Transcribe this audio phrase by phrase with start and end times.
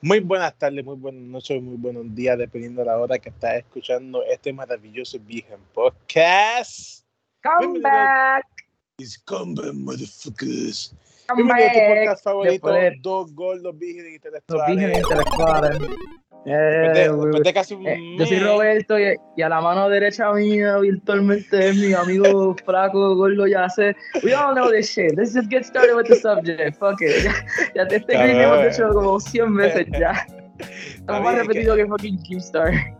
[0.00, 3.56] Muy buenas tardes, muy buenas noches, muy buenos días, dependiendo de la hora que estás
[3.56, 7.04] escuchando este maravilloso Virgen Podcast.
[7.42, 8.44] Come back.
[8.98, 10.94] It's come back, motherfuckers.
[11.28, 11.98] Come Bienvenido a tu back.
[11.98, 14.76] podcast favorito, Después- Dos Gordos Vírgenes Los Intelectuales.
[14.76, 15.78] vírgenes intelectuales.
[16.50, 18.38] Eh, de, de casi un eh, yo soy.
[18.38, 23.68] Roberto y, y a la mano derecha mía virtualmente es mi amigo flaco gordo ya
[23.68, 23.94] sé.
[24.22, 25.14] We all know this shit.
[25.16, 26.78] Let's just get started with the subject.
[26.78, 27.24] Fuck it.
[27.24, 27.34] Ya,
[27.74, 30.26] ya te este green hemos dicho como 100 veces ya.
[30.94, 32.72] Estamos más es que- repetido que fucking Keemstar.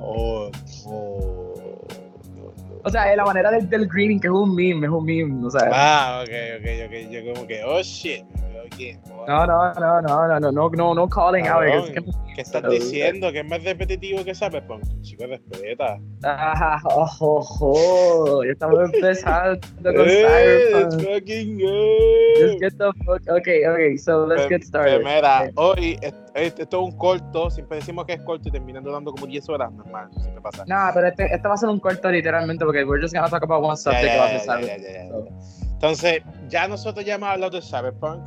[0.00, 0.48] Oh,
[0.86, 1.84] oh,
[2.36, 2.52] no.
[2.84, 5.44] O sea, es la manera del, del greening que es un meme, es un meme.
[5.46, 7.10] O sea, Ah, ok, ok, ok.
[7.10, 8.24] Yo como que, oh shit.
[8.72, 11.64] Ok, no, no, no, no, no, no, no, no, no calling out.
[11.64, 13.32] Es que- ¿Qué estás diciendo?
[13.32, 14.82] ¿Que es más repetitivo que Cyberpunk?
[15.02, 15.98] Chico, respeta.
[16.24, 21.02] Ah, ojo, ojo, ya estamos empezando con Eh, Cyberpunk.
[21.02, 22.60] Fucking good.
[22.60, 23.20] get the fuck.
[23.38, 25.00] Okay, okay, so let's get started.
[25.04, 28.52] Mira, Eh, hoy es- es- esto es un corto, siempre decimos que es corto y
[28.52, 30.64] terminando dando como 10 horas, normal, eso siempre pasa.
[30.66, 33.42] Nah, pero este, este va a ser un corto literalmente porque we're just gonna talk
[33.42, 35.08] about one subject ya, ya, ya.
[35.08, 35.26] So,
[35.72, 38.22] Entonces, ya nosotros ya hemos hablado de Cyberpunk.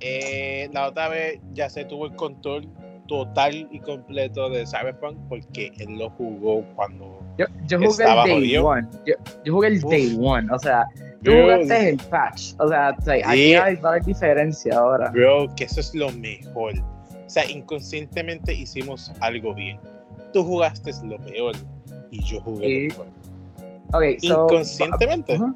[0.00, 2.66] Eh, la otra vez ya se tuvo el control
[3.06, 7.20] total y completo de Cyberpunk porque él lo jugó cuando.
[7.38, 8.66] Yo, yo jugué Estaba el day jodido.
[8.66, 8.88] one.
[9.06, 9.90] Yo, yo jugué el Uf.
[9.90, 10.48] day one.
[10.52, 10.86] O sea,
[11.22, 12.54] tú Bro, jugaste el patch.
[12.58, 15.10] O sea, o sea, aquí hay va a haber diferencia ahora.
[15.10, 16.74] Bro, que eso es lo mejor.
[16.78, 19.78] O sea, inconscientemente hicimos algo bien.
[20.32, 21.54] Tú jugaste lo peor
[22.10, 22.88] y yo jugué Sí.
[22.88, 23.06] lo mejor.
[23.92, 24.44] Okay, so.
[24.44, 25.32] Inconscientemente.
[25.32, 25.54] Pero,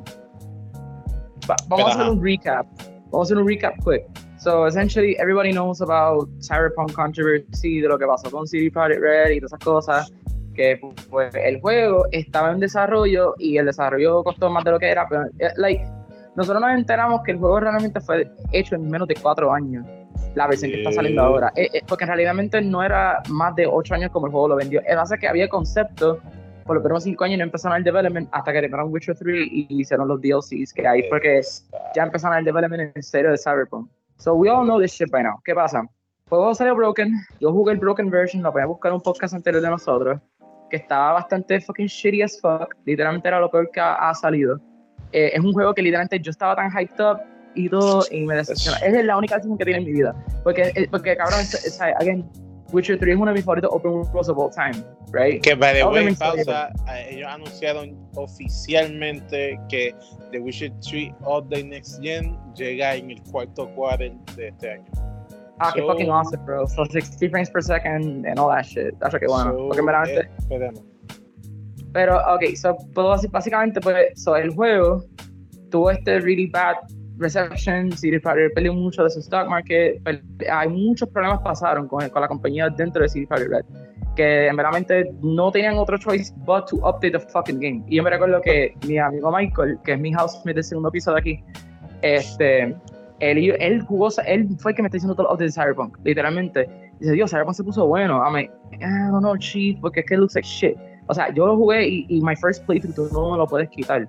[1.69, 2.11] vamos a hacer ajá.
[2.11, 2.67] un recap.
[3.11, 4.05] Vamos a hacer un recap quick.
[4.45, 9.31] So essentially, everybody knows about Cyberpunk controversy, de lo que pasó con CD Projekt Red
[9.31, 10.13] y todas esas cosas.
[10.55, 10.79] Que
[11.09, 15.09] pues el juego estaba en desarrollo y el desarrollo costó más de lo que era.
[15.09, 15.83] Pero, eh, like,
[16.37, 19.87] nosotros nos enteramos que el juego realmente fue hecho en menos de cuatro años.
[20.35, 21.29] La versión que está saliendo Yeah.
[21.29, 21.53] ahora.
[21.57, 24.83] Eh, eh, porque realmente no era más de ocho años como el juego lo vendió.
[24.87, 26.19] Es base que había conceptos
[26.67, 29.67] por los primeros cinco años no empezaron el development hasta que terminaron Witcher 3 y
[29.71, 31.41] hicieron los DLCs, que ahí fue que
[31.95, 33.89] ya empezaron el development en serio de Cyberpunk.
[34.17, 35.41] So we all know this shit by now.
[35.45, 35.83] ¿Qué pasa?
[36.29, 39.63] Juego salió broken, yo jugué el broken version, lo voy a buscar un podcast anterior
[39.63, 40.21] de nosotros,
[40.71, 44.59] que estaba bastante fucking shitty as fuck, literalmente era lo peor que ha, ha salido.
[45.13, 47.21] Eh, es un juego que literalmente yo estaba tan hyped up
[47.55, 48.79] y todo, y me decepcionó.
[48.79, 50.15] Esa es la única decisión que tiene en mi vida.
[50.43, 52.29] Porque, eh, porque cabrón, es, es- again,
[52.75, 55.41] Witcher 3 es uno de mis favoritos open worlds of all time, right?
[55.43, 59.95] Que by the way, pausa, eh, ellos anunciaron oficialmente que
[60.33, 64.85] The Witcher 3 All Day Next Gen llega en el cuarto quarter de este año.
[65.61, 66.67] Ah, So- fucking awesome, bro.
[66.67, 68.99] So 60 frames per second and all that shit.
[68.99, 69.53] That's que bueno.
[69.53, 69.83] So, Porque
[70.51, 70.73] eh.
[71.93, 72.77] Pero, ok, so,
[73.13, 75.05] decir, básicamente, pues, so, el juego
[75.71, 76.75] tuvo este really bad
[77.19, 80.01] reception, CD Projekt perdió mucho de su stock market,
[80.51, 83.65] hay muchos problemas pasaron con, con la compañía dentro de CD Projekt Red,
[84.17, 84.85] que en verdad
[85.23, 87.85] no tenían otro choice but to update the fucking game.
[87.89, 91.13] Y yo me recuerdo que mi amigo Michael, que es mi housemate del segundo piso
[91.13, 91.45] de aquí,
[92.03, 92.77] este,
[93.21, 96.69] él, él jugó, él fue el que me está diciendo todo update de Cyberpunk, literalmente.
[97.01, 98.23] Dice, Dios, Cyberpunk se puso bueno.
[98.27, 98.51] I mean,
[98.81, 100.77] I don't know, chief, porque es que looks like shit.
[101.07, 103.69] O sea, yo lo jugué y, y my first playthrough tú no me lo puedes
[103.71, 104.09] quitar.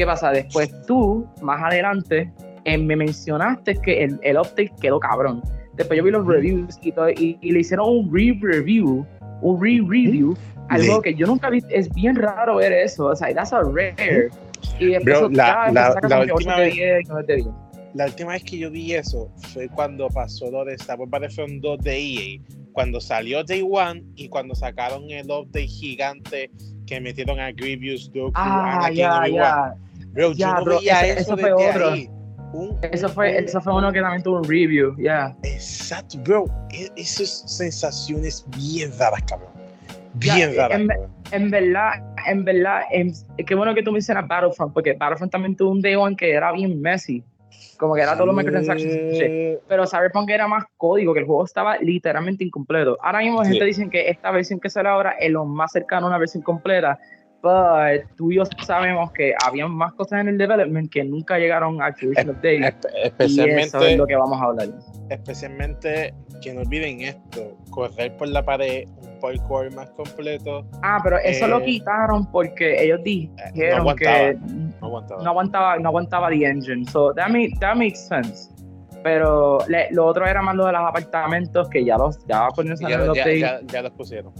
[0.00, 0.30] ¿Qué pasa?
[0.30, 2.32] Después tú, más adelante,
[2.64, 5.42] eh, me mencionaste que el, el update quedó cabrón.
[5.74, 9.04] Después yo vi los reviews y, todo, y, y le hicieron un re-review,
[9.42, 10.34] un re-review,
[10.70, 11.00] algo Sí.
[11.04, 11.62] que yo nunca vi.
[11.68, 13.08] Es bien raro ver eso.
[13.08, 14.30] O sea, that's a rare.
[14.78, 17.48] Y Bro, la- ya la- la última 8 de vez- 10, 9 de 10.
[17.92, 21.60] La última vez que yo vi eso fue cuando pasó lo de Star Wars Battlefront
[21.60, 22.40] 2 de EA,
[22.72, 26.50] cuando salió Day One y cuando sacaron el update gigante
[26.86, 29.74] que metieron a Grievous, Dooku, Ah, Anakin, ya, Obi-Wan.
[30.12, 31.90] Bro, Ya, yo no bro, veía eso- eso, eso fue desde otro.
[31.92, 32.10] ahí.
[32.52, 35.36] Un- Eso fue, un- eso fue uno que también tuvo un review, ya.
[35.44, 36.44] Exacto, bro.
[36.72, 39.50] E- Esas sensaciones bien raras, cabrón.
[40.14, 41.10] Bien eh, raras, en- cabrón.
[41.30, 41.92] En verdad,
[42.26, 43.12] en verdad, em,
[43.46, 46.50] qué bueno que tú mencionas Battlefront, porque Battlefront también tuvo un day one que era
[46.50, 47.22] bien messy.
[47.78, 48.92] Como que era todo los microtransactions.
[49.16, 49.56] Sí.
[49.68, 52.98] Pero Cyberpunk era más código, que el juego estaba literalmente incompleto.
[53.00, 53.52] Ahora mismo Sí.
[53.52, 56.42] gente dice que esta versión que sale ahora es lo más cercano a una versión
[56.42, 56.98] completa,
[57.42, 61.80] pero tú y yo sabemos que había más cosas en el development que nunca llegaron
[61.80, 62.58] a Activision Update.
[62.60, 64.68] Espe- Y eso Especialmente es lo que vamos a hablar.
[65.10, 71.18] especialmente que no olviden esto, correr por la pared, un parkour más completo, Ah, pero
[71.18, 74.34] eso Eh, lo quitaron porque ellos no dijeron aguantaba, que
[74.80, 75.22] no aguantaba.
[75.22, 76.86] no aguantaba, no aguantaba the engine.
[76.86, 78.48] So that, make, that makes sense.
[79.02, 82.48] Pero le- lo otro era más lo de los apartamentos que ya los ya
[83.40, 84.32] ya, ya los pusieron.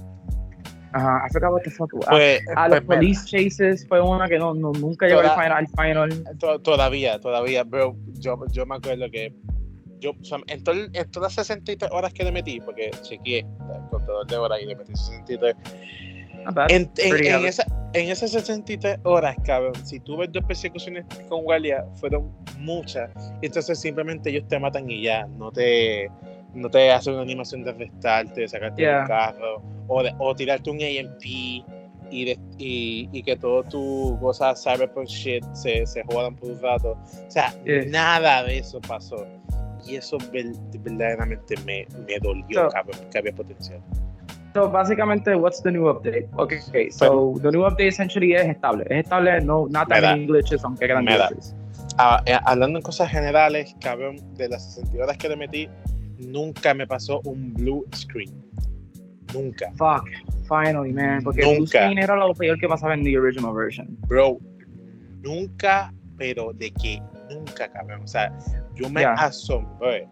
[0.93, 1.91] Ajá, I forgot what the fuck.
[2.07, 5.31] Ah, Pues, ah, los pues, police chases fue una que no, no- nunca llegó al
[5.31, 6.25] final, al final.
[6.39, 9.33] to- todavía, todavía, bro, yo, yo me acuerdo que
[10.01, 13.41] yo, o sea, en, todo en todas las 63 horas que le metí, porque chequeé
[13.41, 15.55] el contador de horas y le metí 63.
[16.45, 16.71] Not bad.
[16.71, 21.43] En, en, en esa, en esas 63 horas, cabrón, si tú ves dos persecuciones con
[21.45, 23.11] guardia, fueron muchas.
[23.43, 26.11] Entonces simplemente ellos te matan y ya, no te,
[26.55, 28.99] no te hacen una animación de arrestarte, de sacarte Yeah.
[29.01, 34.19] del carro, o, de- o tirarte un AMP y, de- y, y que todo tu
[34.21, 36.93] cosas cyberpunk shit se, se jodan por un rato.
[36.93, 37.85] O sea, Yeah.
[37.89, 39.27] nada de eso pasó.
[39.87, 43.81] Y eso ver- verdaderamente me, me dolió, So- cabrón, que había potencial.
[44.53, 46.29] So, básicamente, what's the new update?
[46.37, 46.91] Okay, okay.
[46.91, 48.85] So, the new update essentially es estable.
[48.91, 51.55] Es estable, no, not that many glitches, aunque quedan glitches.
[51.99, 55.69] Ah, eh, hablando en cosas generales, cabrón, de las 60 horas que le metí,
[56.27, 58.33] nunca me pasó un blue screen.
[59.33, 59.71] Nunca.
[59.77, 60.09] Fuck,
[60.49, 61.23] finally, man.
[61.23, 61.57] Porque Nunca.
[61.59, 63.97] Blue Screen era lo peor que pasaba en the original version.
[64.09, 64.39] Bro,
[65.23, 67.01] nunca, pero de que
[67.31, 68.03] nunca, cabrón.
[68.03, 68.37] O sea,
[68.75, 69.13] yo me Ya.
[69.15, 70.09] asombré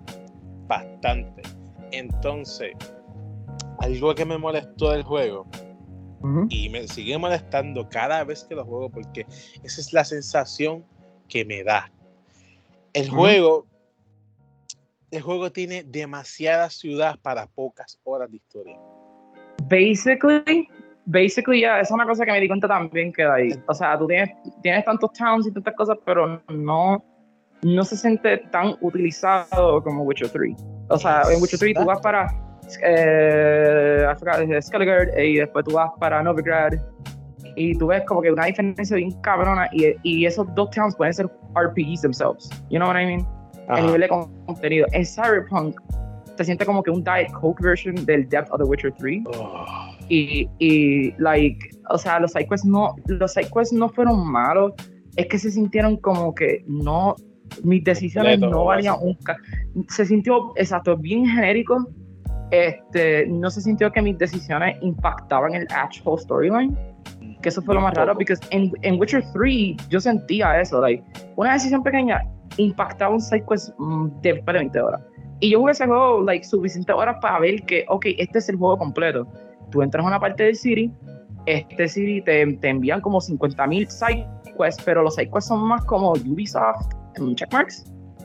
[0.68, 1.42] bastante.
[1.90, 2.72] Entonces,
[3.80, 5.46] algo que me molestó del juego,
[6.20, 6.46] Ujú.
[6.50, 9.26] y me sigue molestando cada vez que lo juego porque
[9.62, 10.84] esa es la sensación
[11.28, 11.90] que me da.
[12.92, 13.66] El juego,
[15.10, 18.78] el juego tiene demasiada ciudad para pocas horas de historia.
[19.64, 20.68] Basically,
[21.06, 23.50] basically, ya, es una cosa que me di cuenta también que ahí.
[23.66, 24.30] O sea, tú tienes,
[24.62, 27.04] tienes tantos towns y tantas cosas, pero no,
[27.62, 30.56] no se siente tan utilizado como Witcher 3.
[30.90, 32.26] O sea, en Witcher 3 tú vas para
[32.82, 34.06] eh,
[34.60, 36.74] Skellige y después tú vas para Novigrad
[37.56, 41.14] y tú ves como que una diferencia bien cabrona y, y esos dos towns pueden
[41.14, 42.48] ser RPGs themselves.
[42.70, 43.37] You know what I mean?
[43.68, 43.82] A Ajá.
[43.86, 44.86] nivel de contenido.
[44.92, 45.80] En Cyberpunk
[46.36, 49.66] se siente como que un Diet Coke version del Depth of the Witcher 3 Oh,
[50.08, 51.58] y, y like,
[51.90, 54.72] o sea, los sidequests no, los sidequests no fueron malos,
[55.16, 57.16] es que se sintieron como que no,
[57.64, 59.18] mis decisiones Completo, no valían un
[59.88, 61.88] se sintió, exacto, bien genérico,
[62.50, 66.78] este, no se sintió que mis decisiones impactaban el actual storyline,
[67.42, 71.04] que eso fue lo más raro, porque en, en Witcher 3 yo sentía eso, like,
[71.36, 72.22] una decisión pequeña
[72.56, 75.00] impactaba un sidequest mm, de, de 20 horas.
[75.40, 78.56] Y yo jugué ese juego, like, suficientes horas para ver que, ok, este es el
[78.56, 79.26] juego completo.
[79.70, 80.92] Tú entras a una parte del City,
[81.46, 86.92] este City te, te envían como 50.000 sidequests, pero los sidequests son más como Ubisoft,
[87.16, 87.84] en checkmarks.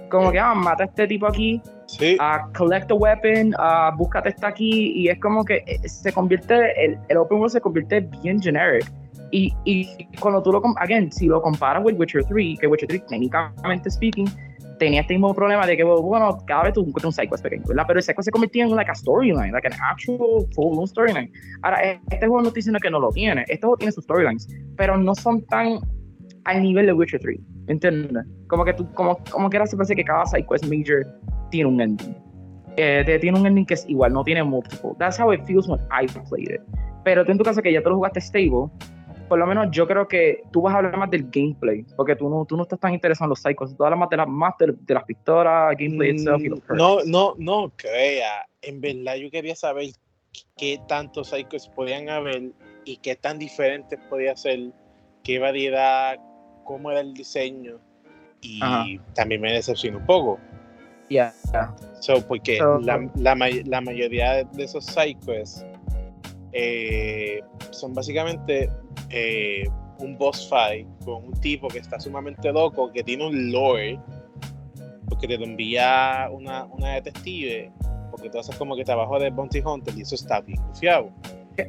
[0.09, 4.29] Como que, ah, mata a este tipo aquí, sí, a collect a weapon, a búscate
[4.29, 8.01] esta aquí, y es como que eh, se convierte, el, el open world se convierte
[8.21, 8.85] bien generic.
[9.35, 9.87] Y, y
[10.19, 14.27] cuando tú lo, again, si lo comparas with Witcher 3, que Witcher 3, técnicamente speaking,
[14.77, 17.85] tenía este mismo problema de que, bueno, cada vez tú encuentras un sidequest pequeño, ¿verdad?
[17.87, 21.31] Pero el sidequest se convertía en like a storyline, like an actual full storyline.
[21.63, 24.03] Ahora, eh, este juego no estoy diciendo que no lo tiene, este juego tiene sus
[24.03, 24.47] storylines,
[24.77, 25.79] pero no son tan
[26.45, 27.39] al nivel de Witcher 3,
[27.69, 28.25] ¿entiendes?
[28.49, 31.07] Como que tú, como, como que ahora se parece que cada sidequest major
[31.49, 32.15] tiene un ending.
[32.77, 34.91] Eh, te- tiene un ending que es igual, no tiene multiple.
[34.99, 36.61] That's how it feels when I played it.
[37.03, 38.69] Pero tú en tu caso que ya tú lo jugaste stable,
[39.27, 42.29] por lo menos yo creo que tú vas a hablar más del gameplay, porque tú
[42.29, 44.53] no, tú no estás tan interesado en los cycles, tú hablas más de, la, más
[44.59, 48.45] de, de las pistolas, gameplay itself y los Mm, no, no, no crea.
[48.61, 49.87] En verdad yo quería saber
[50.57, 52.51] qué tantos psychos podían haber
[52.85, 54.59] y qué tan diferentes podía ser,
[55.23, 56.17] qué variedad,
[56.63, 57.79] cómo era el diseño.
[58.41, 58.85] Y Ajá.
[59.15, 60.39] también me decepcionó un poco.
[61.09, 61.73] Yeah, yeah.
[62.01, 65.65] So, porque So- la, la, may- la mayoría de, esos sidequests
[66.53, 67.41] eh,
[67.71, 68.69] son básicamente
[69.09, 69.67] eh,
[69.99, 73.99] un boss fight con un tipo que está sumamente loco, que tiene un lore,
[75.09, 77.71] porque te lo envía una, una detective,
[78.11, 81.09] porque tú haces como que trabajo de Bounty Hunter y eso está bien confiado.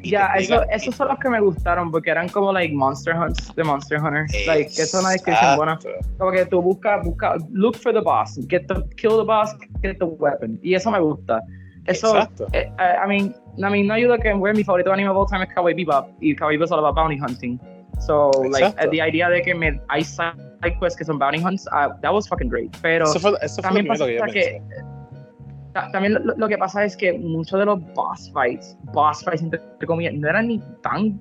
[0.03, 3.55] Ya, eso, explica- esos son los que me gustaron, porque eran como like Monster Hunts
[3.55, 4.25] de Monster Hunter.
[4.47, 5.79] Like, que es una descripción buena.
[6.17, 9.99] Como que tú buscas, busca, look for the boss, get the, kill the boss, get
[9.99, 10.59] the weapon.
[10.62, 11.38] Y eso me gusta.
[11.87, 12.47] Eso, Exacto.
[12.53, 15.26] eh, eh, I mean, I mean, no ayuda que bueno, mi favorito anime of all
[15.26, 17.59] time es Cowboy Bebop y Cowboy Bebop es all about bounty hunting.
[18.00, 18.85] So, like, Exacto.
[18.87, 20.35] eh, the idea de que me, hay side
[20.81, 22.75] quests que son bounty hunts, uh, that was fucking great.
[22.83, 24.62] Pero Eso fue, eso fue también que pasa que- pensé.
[25.75, 29.43] ta- también lo, lo que pasa es que muchos de los boss fights, boss fights
[29.43, 31.21] entre comillas, no eran ni tan,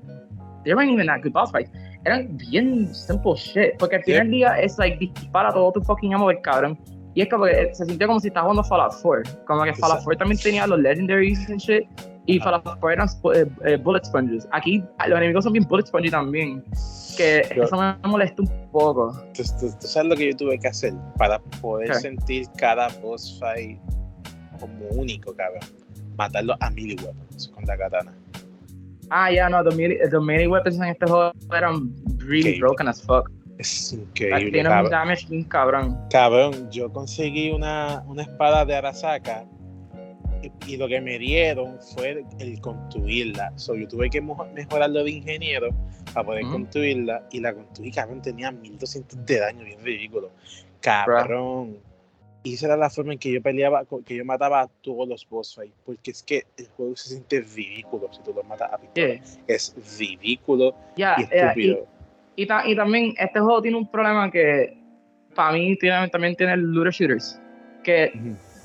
[0.63, 1.71] they weren't even that good boss fights.
[2.05, 6.13] Eran bien simple shit, porque al final del día es like dispara todo tu fucking
[6.13, 6.77] amo del cabrón.
[7.15, 9.45] Y es como que se sintió como si estaba jugando Fallout 4.
[9.45, 10.03] Como que Fallout Exacto.
[10.05, 11.83] 4 también tenía los legendaries and shit.
[12.25, 12.43] Y Ah.
[12.45, 14.47] Fallout 4 eran eh, eh, bullet sponges.
[14.51, 16.63] Aquí los enemigos son bien bullet spongy también.
[17.17, 19.13] Que Yo- eso me molesta un poco.
[19.35, 21.95] Tú, tú- tú sabes lo que yo tuve que hacer para poder ¿Qué?
[21.95, 23.79] sentir cada boss fight
[24.59, 25.61] como único, cabrón.
[26.17, 28.13] Matarlo a melee weapons con la katana.
[29.09, 32.59] Ah, ya, no, the melee, the melee weapons en este juego eran really Ok.
[32.61, 33.29] broken as fuck.
[33.57, 34.51] Es increíble.
[34.51, 34.85] Tiene cabrón.
[34.85, 35.99] un damage bien cabrón.
[36.09, 39.45] Cabrón, yo conseguí una, una espada de Arasaka
[40.41, 43.53] y, y lo que me dieron fue el construirla.
[43.57, 45.69] So, yo tuve que mejorarlo de ingeniero
[46.13, 50.31] para poder construirla y la construí, cabrón, tenía 1200 de daño, bien ridículo.
[50.81, 51.77] Cabrón.
[52.45, 55.27] Y esa era la forma en que yo peleaba, que yo mataba a todos los
[55.29, 58.77] boss fights, porque es que el juego se siente ridículo si tú lo matas a
[58.77, 59.07] pistola.
[59.07, 59.21] Yeah.
[59.47, 61.87] Es ridículo y, estúpido.
[62.35, 64.77] Y, ta- y también este juego tiene un problema que
[65.35, 67.39] para mí tiene, también tiene el looter shooters.
[67.83, 68.11] Que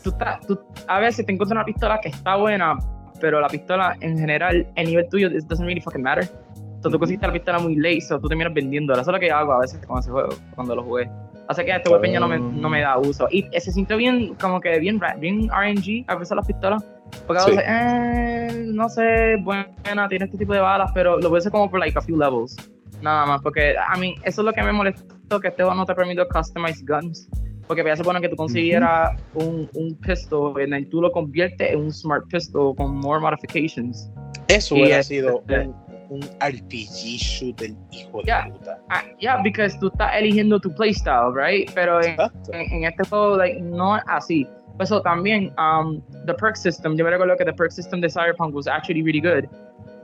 [0.02, 2.78] tú, estás- tú a veces te encuentras una pistola que está buena,
[3.20, 6.24] pero la pistola en general, el nivel tuyo, it doesn't really fucking matter.
[6.24, 6.98] So, tú Ujú.
[7.00, 9.02] conseguiste la pistola muy late, so tú terminas vendiéndola.
[9.02, 11.10] Eso es lo que hago a veces con ese juego, cuando lo jugué.
[11.48, 13.26] Así que este weapon ya no me, no me da uso.
[13.30, 16.84] Y se sintió bien, como que bien, bien RNG a veces las pistolas.
[17.26, 17.50] Porque a Sí.
[17.52, 21.50] veces, eh, no sé, buena, tiene este tipo de balas, pero lo voy a hacer
[21.50, 22.54] como por like a few levels.
[23.00, 25.84] Nada más, porque a mí eso es lo que me molestó, que este juego no
[25.86, 27.28] te permite customize guns.
[27.66, 31.80] Porque ya se supone que tú consiguieras un, un pistol y tú lo conviertes en
[31.80, 34.10] un smart pistol con more modifications.
[34.48, 35.74] Eso Y hubiera este- sido un,
[36.08, 38.48] un RPG shooter hijo de Ya.
[38.50, 38.78] puta.
[38.88, 41.70] Ah, yeah, because tú estás eligiendo tu playstyle, right?
[41.74, 42.16] Pero en,
[42.54, 44.48] en, en este juego like, no es así.
[44.78, 48.08] Pues eso también, um, the perk system, yo me recuerdo que the perk system de
[48.08, 49.44] Cyberpunk was actually really good.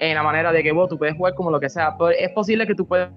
[0.00, 1.96] En la manera de que vos tú puedes jugar como lo que sea.
[1.96, 3.08] Pero es posible que tú puedes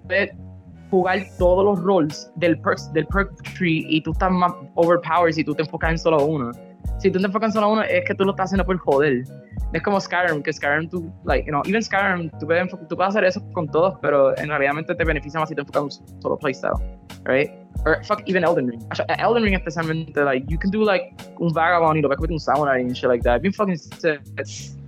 [0.89, 5.43] jugar todos los roles del perk, del perk tree y tú estás más overpowered si
[5.43, 6.51] tú te enfocas en solo uno.
[6.99, 9.23] Si tú te enfocas en solo uno, es que tú lo estás haciendo por joder.
[9.73, 13.09] Es como Skyrim, que Skyrim tú, like, you know, even Skyrim, tú puedes, tú puedes
[13.09, 16.21] hacer eso con todos, pero en realidad te beneficia más si te enfocas en un
[16.21, 16.73] solo playstyle,
[17.25, 17.51] right?
[17.85, 18.81] Or fuck, even Elden Ring.
[18.89, 22.31] Actually, Elden Ring especialmente, like, you can do like un vagabond y lo ves con
[22.31, 23.41] un samurai and shit like that.
[23.41, 24.21] Bien fucking sick.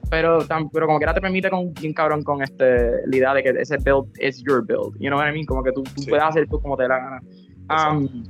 [0.10, 3.34] Pero, tam- pero como que ahora te permite con bien cabrón con este, la idea
[3.34, 4.96] de que ese build is your build.
[5.00, 5.46] You know what I mean?
[5.46, 6.10] Como que tú, tú Sí.
[6.10, 7.22] puedes hacer tú como te dé la gana.
[7.70, 8.24] Um,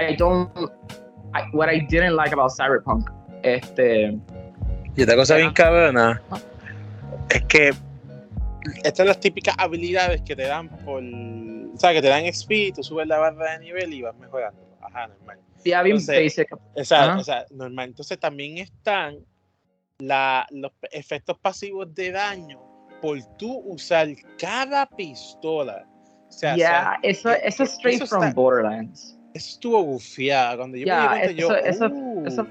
[0.00, 0.50] I don't.
[1.34, 3.10] I, what I didn't like about Cyberpunk,
[3.42, 4.18] este.
[4.96, 5.54] Y otra cosa bien Ajá.
[5.54, 6.22] cabrona
[7.28, 7.68] es que
[8.76, 11.02] estas son las típicas habilidades que te dan por.
[11.02, 14.58] O sea, que te dan XP, tú subes la barra de nivel y vas mejorando.
[14.80, 15.38] Ajá, normal.
[15.64, 16.56] Ya bien Entonces, basic.
[16.74, 17.18] O sea, Ajá.
[17.18, 17.88] o sea, normal.
[17.88, 19.16] Entonces también están
[19.98, 22.60] la, los efectos pasivos de daño
[23.00, 24.08] por tú usar
[24.38, 25.86] cada pistola.
[26.28, 29.16] O sea, Ya, eso, eh, eso es straight eso from está- Borderlands.
[29.34, 30.58] eso estuvo bufiado.
[30.58, 31.54] Cuando yo Ya, me di cuenta, yo.
[31.54, 32.26] eso- eso- "Uh".
[32.26, 32.46] Eso,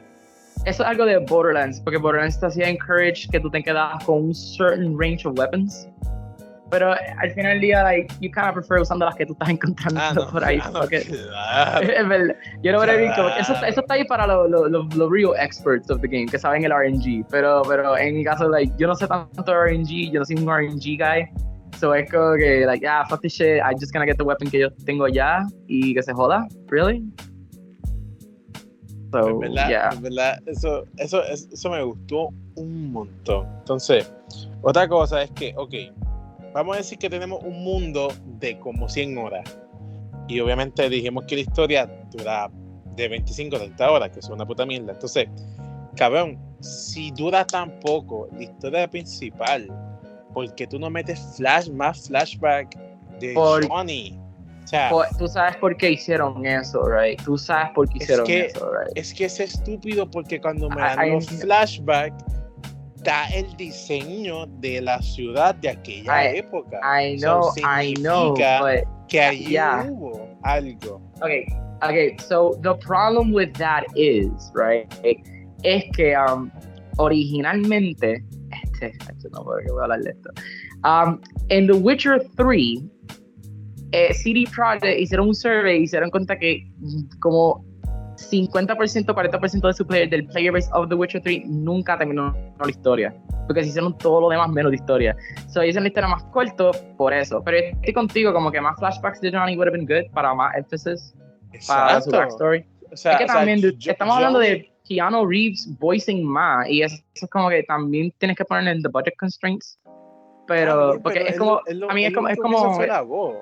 [0.65, 4.23] eso es algo de Borderlands, porque Borderlands te hacía encourage que tú te quedas con
[4.25, 5.87] un certain range of weapons.
[6.73, 9.49] Pero al final del día, like, you kind of prefer usando las que tú estás
[9.49, 10.57] encontrando Ah, no, por ahí.
[10.59, 11.81] ah, no, porque- claro.
[12.01, 12.35] es verdad.
[12.63, 13.67] Yo no voy a como eso, Claro.
[13.67, 16.63] eso está ahí para los los los- los real experts of the game, que saben
[16.65, 17.25] el RNG.
[17.29, 20.49] Pero, pero en mi caso, like, yo no sé tanto RNG, yo no soy un
[20.49, 21.29] RNG guy.
[21.79, 24.49] So es como que, like, yeah, fuck this shit, I'm just gonna get the weapon
[24.49, 26.47] que yo tengo ya y que se joda.
[26.69, 27.03] Really?
[29.11, 29.89] So, Es verdad, yeah.
[30.01, 33.47] verdad, eso, eso, es- eso me gustó un montón.
[33.59, 34.11] Entonces,
[34.63, 35.73] otra cosa es que, ok,
[36.53, 39.57] vamos a decir que tenemos un mundo de como 100 horas.
[40.27, 42.49] Y obviamente dijimos que la historia dura
[42.95, 44.93] de 25 a 30 horas, que es una puta mierda.
[44.93, 45.27] Entonces,
[45.95, 49.67] cabrón, si dura tan poco la historia principal,
[50.33, 52.77] ¿por qué tú no metes flash, más flashback
[53.19, 54.17] de Por- Johnny?
[54.63, 57.21] O sea, Por- tú sabes por qué hicieron eso, right?
[57.23, 58.97] Tú sabes por qué Es hicieron que- eso, right?
[58.97, 62.23] Es que es estúpido porque cuando me dan I los flashbacks,
[63.03, 66.79] da el diseño de la ciudad de aquella I- época.
[66.83, 69.85] I So, know, I know, but que allí yeah.
[69.89, 71.01] hubo algo.
[71.21, 71.45] okay,
[71.83, 72.15] okay.
[72.19, 74.87] So the problem with that is, right,
[75.63, 76.49] es que um,
[76.97, 78.23] originalmente,
[78.63, 80.29] este, este no puedo que voy a hablar de esto.
[80.83, 81.19] Um,
[81.49, 82.83] en The Witcher 3,
[83.91, 87.63] eh, CD Projekt hicieron un survey y se dieron cuenta que mm, como
[88.31, 92.69] 50%, 40% de su player, del player base of The Witcher 3 nunca terminó la
[92.69, 93.13] historia.
[93.47, 95.15] Porque se hicieron todo lo demás menos de historia.
[95.47, 97.41] So, hicieron la historia más corto por eso.
[97.43, 100.55] Pero estoy contigo, como que más flashbacks de Johnny would have been good para más
[100.55, 101.13] emphasis,
[101.67, 102.65] para su backstory.
[102.91, 105.67] O sea, es que o sea, también dude, yo- estamos yo- hablando de Keanu Reeves
[105.79, 106.69] voicing más.
[106.69, 109.79] Y eso, es como que también tienes que poner en the budget constraints.
[110.47, 113.35] Pero, bien, porque pero es como, lo- a mí es como, es como, la voz.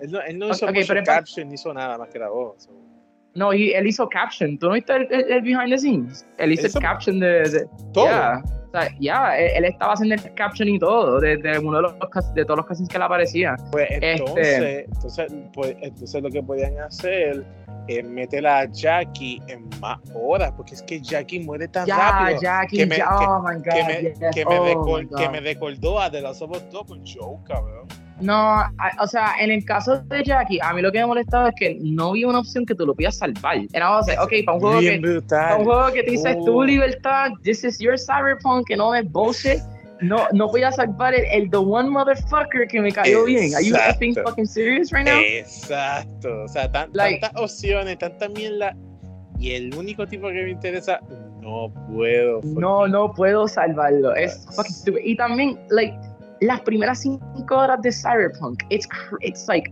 [0.00, 2.28] Él no, él no hizo Ok, mucho es- caption, ni hizo nada más que la
[2.28, 2.68] voz.
[3.34, 4.58] No, y él hizo caption.
[4.58, 6.26] ¿Tú no viste el, el- el behind the scenes?
[6.38, 8.06] Él hizo Hizo el caption de, de Todo.
[8.06, 11.76] Ya, o sea, ya, él, él estaba haciendo el caption y todo, de, de uno
[11.76, 11.94] de, los,
[12.34, 13.54] de todos los casos que le aparecía.
[13.70, 17.44] Pues Este- entonces, entonces, pues, entonces lo que podían hacer
[17.86, 22.40] es meter a Jackie en más horas, porque es que Jackie muere tan Ya, rápido.
[22.40, 25.08] Jackie, que me- ya, oh my god, que me, yes, que me oh recor- my
[25.16, 25.32] que God.
[25.32, 27.86] me recordó a The Last of Us 2 con Joe, cabrón.
[28.20, 28.62] No,
[29.00, 31.78] o sea, en el caso de Jackie, a mí lo que me molestaba es que
[31.80, 33.58] no había una opción que tú lo puedas salvar.
[33.72, 36.60] Era, o sea, ok, para un juego que, para un juego que te dice tu
[36.60, 36.64] oh.
[36.64, 39.58] libertad, this is your cyberpunk, que no es bullshit.
[40.00, 43.54] No, no voy a salvar el, el, the one motherfucker que me cayó bien.
[43.54, 45.18] Are you effing fucking serious right now?
[45.18, 46.42] Exacto.
[46.44, 48.76] O sea, tantas opciones, tanta mierda.
[49.38, 51.00] Y el único tipo que me interesa,
[51.40, 52.40] no puedo.
[52.42, 54.14] No, no puedo salvarlo.
[54.14, 55.00] Es fucking stupid.
[55.04, 55.96] Y también, like,
[56.46, 58.88] las primeras cinco horas de Cyberpunk, it's,
[59.20, 59.70] it's like,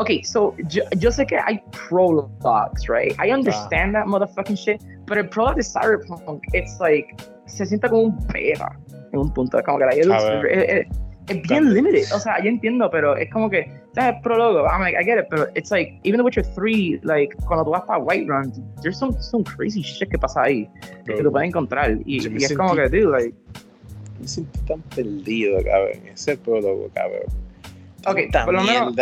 [0.00, 3.14] okay, so yo, yo sé que hay prologues, right?
[3.18, 7.14] I understand that motherfucking shit, pero el prologue de Cyberpunk, it's like,
[7.46, 8.76] se siente como un beta
[9.12, 9.60] en un punto.
[9.62, 10.86] Como que la es,
[11.28, 12.04] es, bien limited.
[12.14, 14.20] O sea, yo entiendo, pero es como que, ¿sabes?
[14.22, 17.64] Prólogo, I'm like, I get it, pero it's like, even The Witcher 3, like, cuando
[17.64, 20.68] tú vas para Whiterun, there's some, some crazy shit que pasa ahí,
[21.04, 21.98] que tú puedes encontrar.
[22.06, 23.34] Y, y es como que, dude, like,
[24.20, 26.06] me sentí tan perdido, cabrón.
[26.12, 27.26] Ese prólogo, cabrón.
[28.06, 28.94] Ok, por lo menos.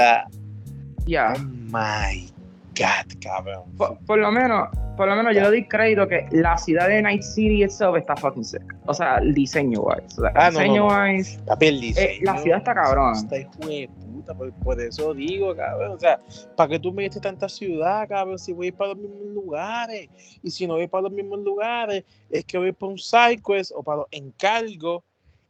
[1.07, 1.35] Ya.
[1.37, 2.36] Oh my
[2.77, 3.65] god, cabrón.
[4.07, 7.23] Por, lo menos, por lo menos yo le doy crédito que la ciudad de Night
[7.23, 8.63] City itself está fucking sick.
[8.87, 10.07] O sea, el diseño wise.
[10.19, 11.41] O sea, ah, diseño wise.
[11.47, 13.15] La, eh, la ciudad está cabrón.
[13.15, 15.93] Está hijo de puta, por, eso digo, cabrón.
[15.93, 16.21] O sea,
[16.57, 18.39] ¿para qué tú me diste tanta ciudad, cabrón?
[18.39, 20.09] Si voy para los mismos lugares.
[20.43, 23.83] Y si no voy para los mismos lugares, es que voy para un sidequest o
[23.83, 25.03] para los encargos.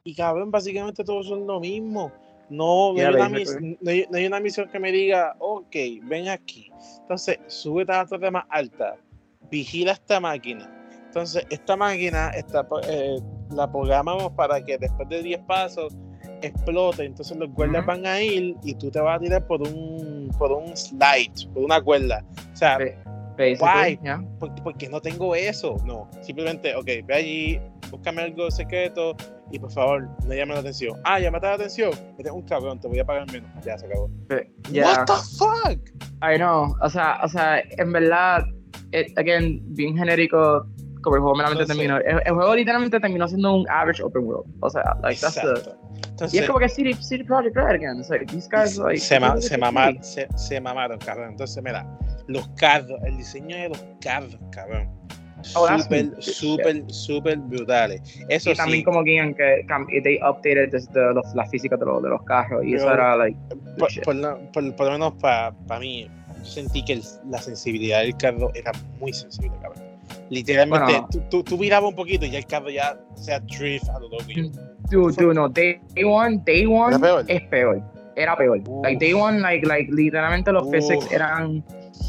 [0.05, 2.13] Y cabrón, básicamente todos son lo mismo.
[2.49, 6.71] No, no, hay una no, hay, una misión que me diga, ok, ven aquí.
[7.01, 8.97] Entonces, súbete a la torre más alta,
[9.51, 10.73] vigila esta máquina.
[11.07, 13.19] Entonces, esta máquina está, eh,
[13.51, 15.97] la programamos para que después de 10 pasos
[16.43, 17.05] explote.
[17.05, 20.53] Entonces, los guardias van a ir y tú te vas a tirar por un, por
[20.53, 22.25] un slide, por una cuerda.
[22.53, 22.79] O sea,
[23.59, 23.99] Guay,
[24.65, 25.77] porque, no tengo eso.
[25.85, 29.17] No, simplemente, ok, ve allí, búscame algo secreto
[29.51, 30.99] y por favor, no llame la atención.
[31.05, 31.91] Ah, llamate la atención.
[32.19, 33.51] Eres un cabrón, te voy a pagar menos.
[33.65, 34.11] Ya se acabó.
[34.29, 35.79] What the fuck?
[36.23, 36.75] I know.
[36.83, 38.45] O sea, o sea, en verdad,
[38.93, 40.67] it, again, bien genérico
[41.03, 41.99] como el juego meramente terminó.
[41.99, 44.53] El, juego literalmente terminó siendo un average open world.
[44.61, 45.87] O sea, like, that's the,
[46.33, 47.99] y es como que City, City Project Red again.
[47.99, 51.31] It's like, these guys, like, se, ma, se, mamaron, se, se, mamaron, cabrón.
[51.31, 51.87] Entonces, mira,
[52.27, 54.91] los carros, el diseño de los carros, cabrón.
[55.47, 58.03] Súper, súper, súper brutales.
[58.29, 61.01] Eso y también como que, que they updated the,
[61.35, 63.39] la física de, los, de los carros y eso era like
[63.79, 63.89] por,
[64.53, 68.73] por, por, lo menos para pa mí yo sentí que la sensibilidad del carro era
[69.01, 69.83] muy sensible cabrón.
[70.31, 74.09] Literalmente tú, tú, mirabas un poquito y ya el carro ya sea drift a lo
[74.09, 74.25] loco
[74.91, 77.83] Dude, dude, no, Day One, Day One es peor.
[78.15, 78.61] Era peor.
[78.83, 81.65] Like Day One, like, like literalmente los physics eran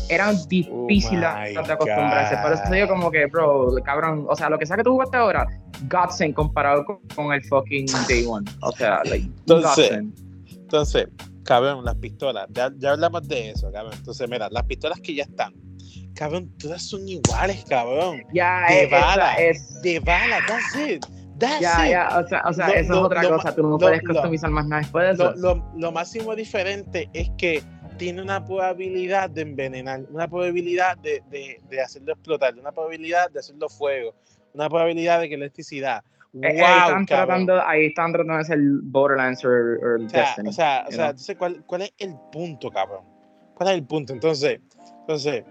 [0.09, 2.37] eran difíciles oh de acostumbrarse.
[2.37, 5.17] Por eso digo como que, bro, cabrón, o sea, lo que sea que tú jugaste
[5.17, 5.47] ahora,
[5.89, 8.49] Godsend comparado con, el fucking Day One.
[8.61, 9.99] O sea, like, entonces,
[10.49, 11.07] entonces,
[11.43, 13.93] cabrón, las pistolas, ya, ya, hablamos de eso, cabrón.
[13.97, 15.53] Entonces, mira, las pistolas que ya están,
[16.15, 18.23] cabrón, todas son iguales, cabrón.
[18.33, 19.81] Ya, de bala, es...
[19.81, 21.05] de bala, that's it
[21.39, 24.67] ya, ya, o sea, o sea eso es otra cosa, tú no puedes customizar más
[24.67, 25.61] nada después de eso.
[25.75, 27.63] Lo, máximo diferente es que
[27.97, 33.39] tiene una probabilidad de envenenar, una probabilidad de, de, de, hacerlo explotar, una probabilidad de
[33.39, 34.13] hacerlo fuego,
[34.53, 36.03] una probabilidad de que electricidad.
[36.33, 40.49] Wow, eh, ahí, están tratando, ahí están tratando de hacer Borderlands o, o Destiny.
[40.49, 43.03] O sea, o sea entonces, ¿cuál, ¿cuál es el punto, cabrón?
[43.55, 44.13] ¿Cuál es el punto?
[44.13, 44.59] Entonces,
[45.01, 45.43] entonces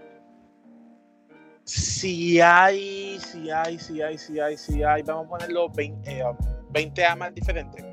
[1.67, 6.23] si hay, si hay, si hay, si hay, si hay, vamos a ponerlo 20,
[6.69, 7.83] 20 amas diferentes.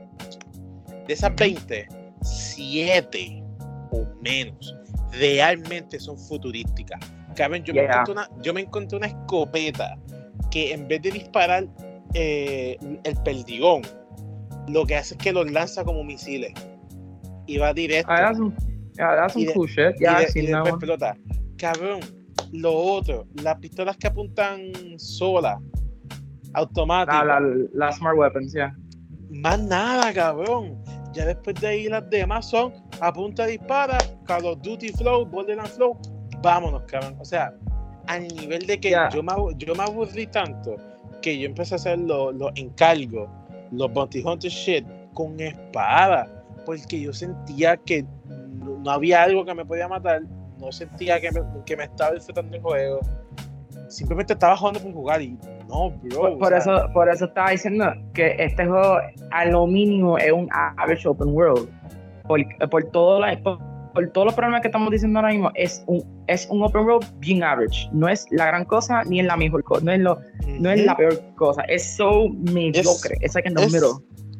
[1.09, 1.88] De esas 20,
[2.23, 3.44] 7 o
[4.25, 4.75] menos
[5.13, 6.99] realmente son futurísticas.
[7.37, 9.97] Caben, yo, me encontré una, yo me encontré una escopeta
[10.51, 11.67] que en vez de disparar
[12.15, 13.83] eh, el perdigón,
[14.69, 16.53] lo que hace es que los lanza como misiles.
[17.47, 18.11] Y va directo.
[18.11, 18.55] Ah, that's some,
[18.97, 19.95] yeah, that's some cool shit.
[20.01, 21.17] Yeah, y, de, y después explota.
[21.59, 22.01] Cabrón,
[22.53, 25.61] lo otro, las pistolas que apuntan sola,
[26.55, 27.23] automáticas.
[27.23, 27.41] Ah,
[27.73, 28.75] la, Smart Weapons, ya.
[29.31, 30.83] Más nada, cabrón.
[31.13, 35.97] Ya después de ahí las demás son apunta, dispara, Call of Duty Flow, Borderlands Flow,
[36.43, 37.17] vámonos, cabrón.
[37.21, 37.55] O sea,
[38.07, 40.77] al nivel de que yo, me, yo me aburrí tanto
[41.23, 43.29] que yo empecé a hacer los encargos,
[43.71, 44.85] los Bounty Hunter shit
[45.15, 46.29] con espada,
[46.67, 48.05] porque yo sentía que
[48.57, 50.23] no había algo que me podía matar
[50.59, 53.01] no sentía que me, que me estaba disfrutando el juego.
[53.89, 56.39] Simplemente estaba jugando por jugar y no, bro.
[56.39, 58.99] Por, eso, por eso estaba diciendo que este juego
[59.31, 61.69] a lo mínimo es un average open world.
[62.27, 63.59] Por, por, todo la, por,
[64.13, 67.43] todos los problemas que estamos diciendo ahora mismo, es un, es un open world bien
[67.43, 67.89] average.
[67.93, 69.85] No es la gran cosa ni es la mejor cosa.
[69.85, 70.19] No es, lo,
[70.61, 71.63] no es la peor cosa.
[71.63, 73.17] Es so mediocre.
[73.21, 73.55] Es, like en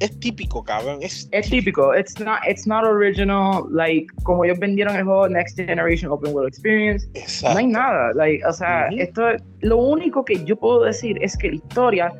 [0.01, 0.99] es típico, cabrón.
[1.01, 1.95] Es, es típico.
[1.97, 3.65] It's not, it's not original.
[3.71, 7.09] Like, como ellos vendieron el juego Next Generation Open World Experience.
[7.15, 7.55] Exacto.
[7.55, 8.13] No hay nada.
[8.15, 9.23] Like, o sea, esto,
[9.61, 12.13] lo único que yo puedo decir es que la historia,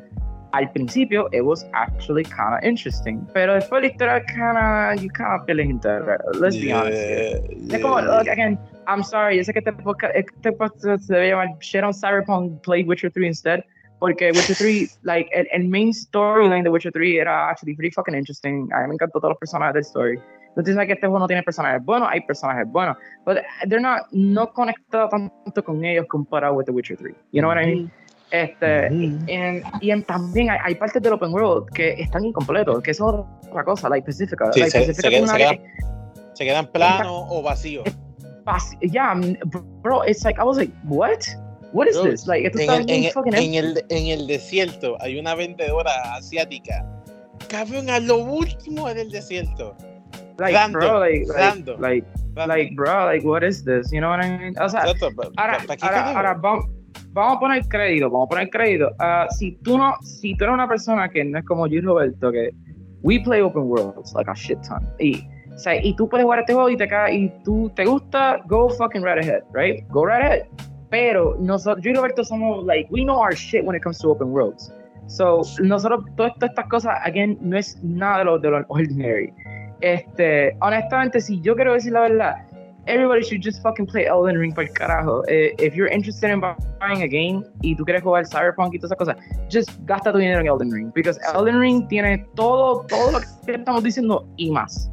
[0.55, 3.27] al principio, it was actually kind of interesting.
[3.33, 6.21] Pero después la historia kind of, you kind of feeling into it.
[6.39, 6.97] Let's be honest.
[6.97, 7.41] here.
[7.49, 8.17] Yeah, Es como, oh, yeah.
[8.17, 11.59] look, again, I'm sorry, yo sé que este podcast, este eh, podcast se debe llamar
[11.59, 13.63] Shit on Cyberpunk, play Witcher 3 instead,
[13.99, 18.15] porque Witcher 3, like, el, el main storyline de Witcher 3 era actually pretty fucking
[18.15, 18.69] interesting.
[18.71, 20.19] A mí me encantó todos los personajes del story.
[20.55, 24.03] No te que este juego no tiene personajes buenos, hay personajes buenos, but they're not,
[24.11, 27.13] no conectado tanto con ellos comparado with The Witcher 3.
[27.33, 27.91] You know what I mean?
[28.43, 29.17] Este, Ujú.
[29.27, 33.27] en- y en- también hay, hay partes del open world que están incompletos, que eso
[33.41, 34.51] es otra cosa, like Pacifica.
[34.53, 35.59] Sí, like, se- se queda- se queda-
[36.33, 37.85] Se quedan planos o vacíos.
[38.43, 39.37] Pas- yeah, mm,
[39.81, 41.19] bro, it's like I was like, what?
[41.71, 42.27] What is Bro, this?
[42.27, 45.91] Like, esto En está el, en, fucking en el, en el desierto hay una vendedora
[46.15, 46.85] asiática.
[47.49, 49.75] Cabrón, a lo último del desierto.
[50.37, 51.81] like, random, bro, like, like, random.
[51.81, 52.07] like,
[52.47, 53.91] like, bro, like, what is this?
[53.91, 54.53] You know what I mean?
[54.59, 56.15] O sea, Exacto, ahora, pa- ¿pa' qué ahora, queremos?
[56.17, 56.65] ahora vamos,
[57.15, 58.91] vamos a poner crédito, vamos a poner crédito.
[58.99, 61.81] Ah, si tú no, si tú eres una persona que no es como yo y
[61.81, 62.51] Roberto, que
[63.03, 64.85] we play open worlds like a shit ton.
[64.99, 67.85] Y, o sea, y tú puedes jugar este juego y te cae, y tú te
[67.85, 69.87] gusta, go fucking right ahead, right?
[69.89, 70.41] Go right ahead.
[70.89, 74.11] Pero nosotros, yo y Roberto somos like, we know our shit when it comes to
[74.11, 74.73] open worlds.
[75.07, 79.31] So, nosotros, todas estas cosas, again, no es nada de lo, de lo ordinary.
[79.79, 82.35] Este, honestamente, si yo quiero decir la verdad,
[82.87, 85.23] everybody should just fucking play Elden Ring por el carajo.
[85.27, 88.91] Eh, if you're interested in buying a game y tú quieres jugar Cyberpunk y todas
[88.91, 89.15] esas cosas,
[89.51, 90.91] just gasta tu dinero en Elden Ring.
[90.93, 94.89] Because Elden Ring tiene todo, todo lo que estamos diciendo y más.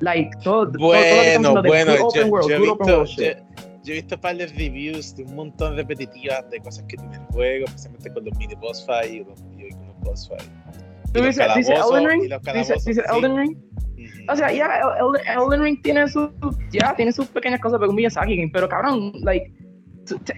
[0.00, 2.58] Like, todo, todo- todo lo que estamos Bueno, bueno, good open yo, world, yo he
[2.60, 3.36] visto, world yo, shit.
[3.84, 7.16] yo he visto un par de reviews de un montón repetitivas de cosas que tiene
[7.16, 10.42] el juego, especialmente con los mini boss fight y, los, y con los boss fight.
[11.08, 12.22] Y ¿Tú los dices, dice Elden Ring?
[12.54, 13.02] Dice.
[13.14, 13.56] Elden Ring?
[14.28, 14.66] O sea, ya,
[14.98, 16.30] El- El- Elden Ring tiene sus,
[16.70, 19.52] ya, tiene sus pequeñas cosas, pero un Miyazaki game, pero cabrón, like,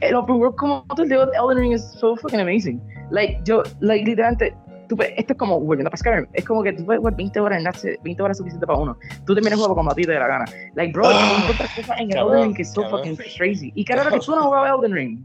[0.01, 2.81] el open world como tal de Elden Ring es so fucking amazing.
[3.11, 4.55] Like, yo, like, literalmente,
[4.88, 7.59] tú, esto es como volviendo para Skyrim, es como que tú puedes jugar 20 horas
[7.85, 8.96] en it, 20 horas suficiente para uno.
[9.27, 10.44] Tú terminas el juego como a ti te dé la gana.
[10.75, 13.01] Like, bro, hay otras cosas en Elden Ring que es so cabrón.
[13.01, 13.72] fucking crazy.
[13.75, 15.25] Y claro que tú no has jugado Elden Ring.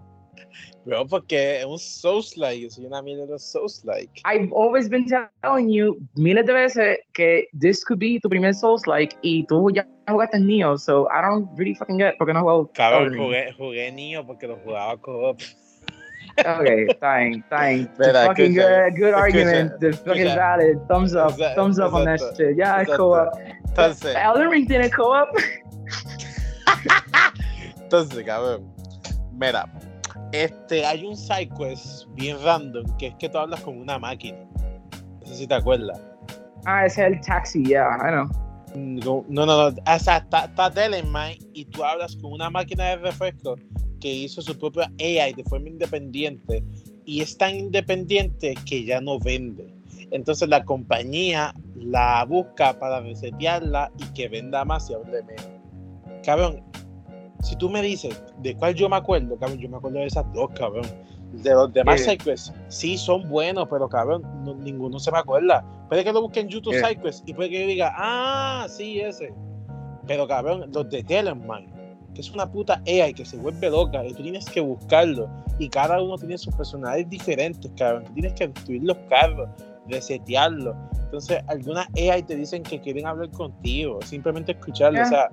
[0.87, 4.21] Bro, porque es un Souls-like, soy una mierda Souls-like.
[4.23, 5.05] I've always been
[5.43, 9.85] telling you miles de veces que this could be tu primer Souls-like y tú ya
[10.07, 14.25] jugaste Neo, so I don't really fucking get porque no jugado Cabrón, jugué, jugué niño
[14.25, 15.41] porque lo jugaba co-op.
[16.39, 17.89] Okay, fine, fine.
[17.97, 19.79] Verdad, fucking escucha, good, good escucha, argument.
[19.79, 20.77] The fucking valid.
[20.87, 21.31] Thumbs up.
[21.31, 22.55] Exa- thumbs up on that shit.
[22.55, 22.97] Yeah, exacto.
[22.97, 23.39] co-op.
[23.65, 25.29] Entonces, Elden Ring tiene co-op.
[27.75, 28.71] entonces, cabrón.
[29.33, 29.65] Mira,
[30.31, 34.37] este, hay un side quest bien random que es que tú hablas con una máquina.
[35.21, 35.99] No sé si te acuerdas.
[36.65, 37.63] Ah, ese es el taxi.
[37.63, 38.47] Yeah, I know.
[38.75, 39.67] No, no, no.
[39.67, 43.55] O sea, está, está Telemine y tú hablas con una máquina de refresco
[43.99, 46.63] que hizo su propia AI de forma independiente
[47.05, 49.73] y es tan independiente que ya no vende.
[50.11, 55.45] Entonces la compañía la busca para resetearla y que venda más y hable menos.
[56.23, 56.63] Cabrón,
[57.41, 60.25] si tú me dices de cuál yo me acuerdo, cabrón, yo me acuerdo de esas
[60.33, 60.85] dos, cabrón.
[61.33, 62.03] De los demás Eh.
[62.05, 65.63] sidequests, sí son buenos, pero cabrón, no- ninguno se me acuerda.
[65.89, 66.79] Puede que lo busque en YouTube Eh.
[66.79, 69.33] sidequests y puede que yo diga, ah, sí, ese.
[70.07, 71.67] Pero cabrón, los de Telemine,
[72.15, 75.29] que es una puta AI que se vuelve loca y tú tienes que buscarlo.
[75.59, 78.05] Y cada uno tiene sus personalidades diferentes, cabrón.
[78.05, 79.49] Tú tienes que destruir los carros,
[79.87, 80.75] resetearlos.
[81.03, 85.01] Entonces, algunas AI te dicen que quieren hablar contigo, simplemente escucharlo.
[85.01, 85.29] O sea,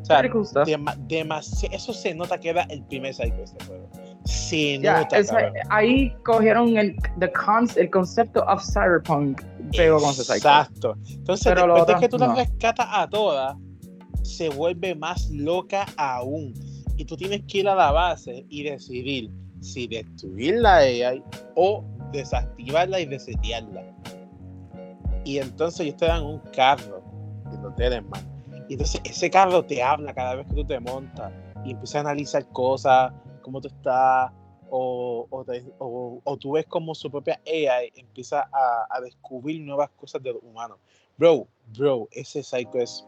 [0.00, 0.66] o sea Pretty cool stuff.
[0.66, 3.88] dema- demasi- eso se nota que era el primer cycle de este juego.
[4.24, 10.36] Se Yeah, nota, ahí cogieron el, the cons, el concepto of cyberpunk con cycle.
[10.36, 10.94] Exacto.
[11.08, 12.34] Entonces, Pero lo después de que tú las no.
[12.36, 13.56] rescatas a todas,
[14.22, 16.52] se vuelve más loca aún.
[16.96, 21.22] Y tú tienes que ir a la base y decidir si destruir la AI
[21.56, 23.82] o desactivarla y resetearla.
[25.24, 27.02] Y entonces ellos te dan un carro
[27.50, 28.29] de los Telemann.
[28.70, 31.32] Y entonces ese carro te habla cada vez que tú te montas
[31.64, 34.30] y empieza a analizar cosas, cómo tú estás,
[34.70, 39.60] o, o, te- o- o tú ves como su propia AI empieza a, a descubrir
[39.62, 40.78] nuevas cosas de los humanos.
[41.18, 43.04] Bro, bro, ese psycho es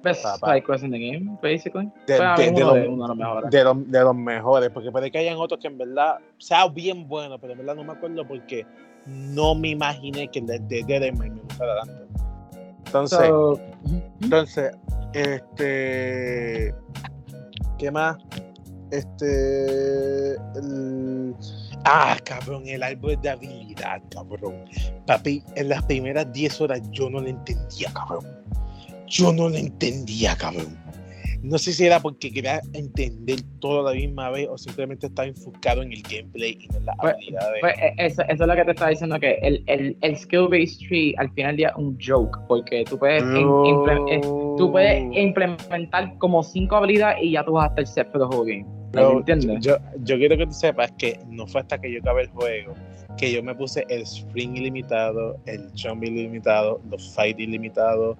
[0.00, 0.54] Best Papá.
[0.54, 1.90] cycles in the game, basically.
[2.06, 2.36] de, los,
[2.74, 3.50] de, mejores.
[3.50, 7.08] de los- de los mejores, porque puede que hayan otros que en verdad sea bien
[7.08, 8.64] bueno, pero en verdad no me acuerdo porque
[9.06, 12.31] no me imaginé que el de, de Deadman me gustara tanto.
[12.92, 13.58] Entonces, So,
[14.20, 14.76] entonces,
[15.14, 16.74] este,
[17.78, 18.18] ¿qué más?
[18.90, 21.34] Este, el,
[21.84, 24.64] Ah, cabrón, el árbol de habilidad, cabrón.
[25.06, 28.24] Papi, en las primeras 10 horas yo no lo entendía, cabrón.
[29.08, 30.78] Yo no lo entendía, cabrón.
[31.42, 35.26] No sé si era porque quería entender todo a la misma vez o simplemente estaba
[35.26, 37.60] enfocado en el gameplay y no en las Pues- habilidades.
[37.60, 40.86] Pues, eh, eso, eso es lo que te estaba diciendo, que el, el, el skill-based
[40.88, 45.02] tree al final día es un joke, porque tú puedes, in- imple- eh, tú puedes
[45.16, 48.64] implementar como cinco habilidades y ya tú vas a estar set for the whole game.
[48.94, 49.64] ¿Me No, entiendes?
[49.64, 52.74] Yo, yo quiero que tú sepas que no fue hasta que yo acabé el juego
[53.18, 58.16] que yo me puse el sprint ilimitado, el jump ilimitado, los fight ilimitados,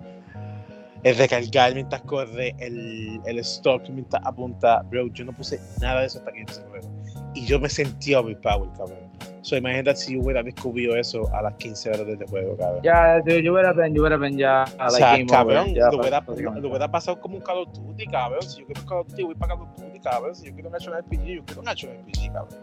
[1.04, 4.82] el recargar mientras corre, el, el stock mientras apunta.
[4.82, 6.88] Bro, yo no puse nada de eso hasta que juego.
[7.34, 9.10] Y yo me sentía overpowered, cabrón.
[9.40, 12.80] So, imagínate si yo hubiera descubierto eso a las 15 horas del juego, cabrón.
[12.84, 15.74] Ya, yo, yo hubiera been, yo hubiera been ya O like, sea, game cabrón, over,
[15.74, 16.60] ya, lo, hubiera, básicamente.
[16.60, 18.42] lo hubiera pasado como un Call of Duty, cabrón.
[18.42, 20.36] Si yo quiero un Call of Duty, voy para Call of Duty, cabrón.
[20.36, 22.58] Si yo quiero un Action RPG, yo quiero un Action RPG, cabrón.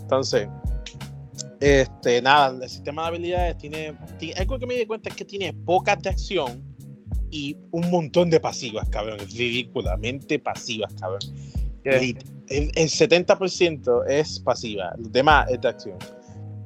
[0.00, 0.48] Entonces,
[1.58, 5.24] este, nada, el sistema de habilidades tiene, tiene- Algo que me di cuenta es que
[5.24, 6.71] tiene pocas de acción
[7.32, 9.18] y un montón de pasivas, cabrón.
[9.18, 11.20] Ridículamente pasivas, cabrón.
[11.84, 12.16] El,
[12.48, 15.98] el 70% es pasiva, los demás es de acción.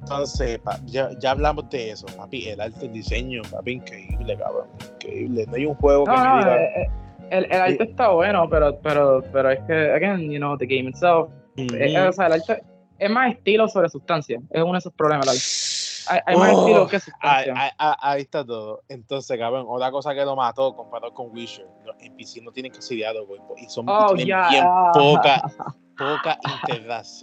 [0.01, 2.49] Entonces, pa- ya, ya hablamos de eso, papi.
[2.49, 4.69] El arte, el diseño, papi, increíble, cabrón.
[4.95, 5.47] Increíble.
[5.49, 6.57] No hay un juego que No, me no, diga.
[6.63, 6.89] eh, eh,
[7.31, 10.89] el, el arte está bueno, pero, pero, pero es que, again, you know, the game
[10.91, 11.75] itself, Ujú.
[11.75, 12.63] eh, o sea, el arte
[12.99, 15.27] es más estilo sobre sustancia, es uno de esos problemas.
[15.27, 17.55] like, hay, hay más Oh, estilo que Ahí, sustancia.
[17.57, 18.83] ahí- ahí- ahí está todo.
[18.89, 21.67] Entonces, cabrón, otra cosa que lo mató comparado con Witcher.
[21.85, 24.49] Los NPC no tienen casi diálogo y y son Oh, tienen ya.
[24.49, 25.43] bien poca,
[25.97, 26.39] poca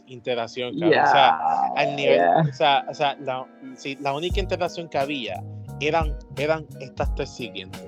[0.08, 1.00] interacción, cabrón.
[1.04, 2.44] O sea, yeah, al nivel, yeah.
[2.50, 5.44] o sea, o sea la, sí, la única interacción que había
[5.80, 7.82] eran, eran estas tres siguientes.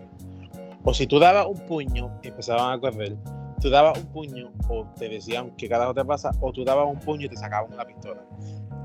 [0.83, 3.15] O si tú dabas un puño, empezaban a correr.
[3.61, 6.99] Tú dabas un puño, o te decían qué carajo te pasa, o tú dabas un
[6.99, 8.21] puño y te sacaban una pistola.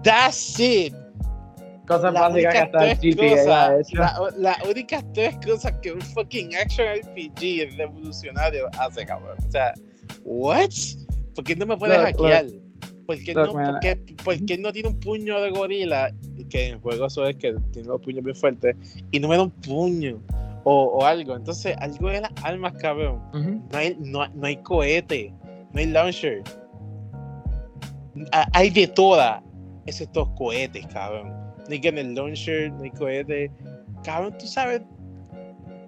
[0.03, 0.95] That's it.
[1.97, 4.01] Cosas Las básicas que únicas hasta el tres GTA ya ha cosas, hecho.
[4.01, 9.37] la- las únicas tres cosas que un fucking action RPG revolucionario hace, cabrón.
[9.47, 9.75] O sea,
[10.25, 10.69] what?
[11.35, 12.47] ¿Por qué no me puedes Look, hackear?
[13.07, 16.13] ¿Por qué, Look, no, por, qué, por qué no tiene un puño de gorila?
[16.49, 18.77] Que en el juego eso es que tiene los puños bien fuertes
[19.11, 20.23] y no me da un puño
[20.65, 21.35] o, o algo.
[21.35, 23.21] Entonces, algo de las armas, cabrón.
[23.73, 25.33] No hay, no, no hay cohete,
[25.73, 26.43] no hay launcher.
[28.53, 29.43] Hay de todas,
[29.87, 31.33] excepto cohetes, cabrón.
[31.71, 33.51] No hay el launcher, hay cohete.
[34.03, 34.83] Cabrón, tú sabes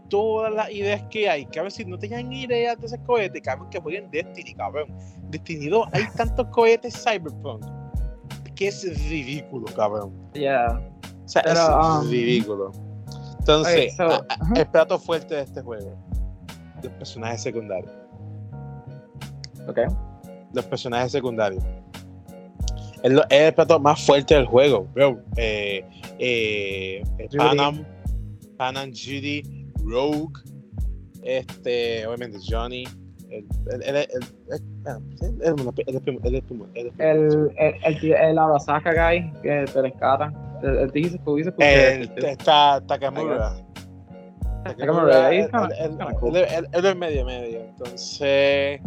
[0.08, 1.44] todas las ideas que hay.
[1.46, 4.86] Cabrón, si no tenían ideas de ese cohete, cabrón, que jueguen Destiny, cabrón.
[5.30, 7.64] Destiny 2, hay tantos cohetes Cyberpunk
[8.54, 10.12] que es ridículo, cabrón.
[10.34, 10.80] Yeah.
[11.24, 12.72] O sea, Pero, es um, ridículo.
[13.40, 14.54] Entonces, okay, so, a- a- ajá.
[14.54, 15.96] el plato fuerte de este juego,
[16.82, 17.90] los personajes secundarios.
[19.66, 19.78] Ok.
[20.52, 21.64] los personajes secundarios.
[23.02, 25.20] Es, lo- es el plato más fuerte del juego, bro.
[25.36, 25.84] Eh,
[26.18, 27.28] eh, eh.
[27.36, 27.84] Panam,
[28.56, 29.42] Panam, Judy,
[29.84, 30.32] Rogue,
[31.22, 32.84] este, obviamente Johnny.
[33.30, 34.06] El, el, el, el,
[34.50, 34.98] el- ah.
[35.20, 35.42] El,
[36.98, 40.32] el, el, el Arasaka guy que te rescata.
[40.62, 43.54] El, el dice dice El- está Takamura.
[44.64, 47.60] Takamura, él- él es medio medio.
[47.62, 48.80] Entonces,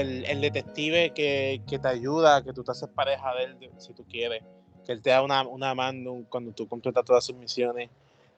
[0.00, 3.70] el, el detective que, que te ayuda, que tú te haces pareja de él de-
[3.78, 4.42] si tú quieres,
[4.84, 7.88] que él te da una, una mano cuando tú completas todas sus misiones.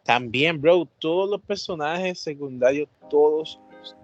[0.05, 3.59] También, bro, todos los personajes secundarios, todos,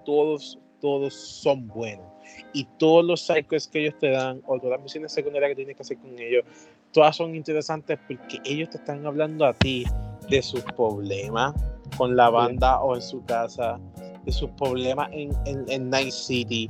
[0.05, 2.07] todos, todos son buenos.
[2.53, 5.77] Y todos los cycles que ellos te dan, o todas las misiones secundarias que tienes
[5.77, 6.45] que hacer con ellos,
[6.93, 9.85] todas son interesantes porque ellos te están hablando a ti
[10.29, 11.55] de sus problemas
[11.97, 13.79] con la banda o en su casa,
[14.25, 16.69] de sus problemas en, en, en Night City.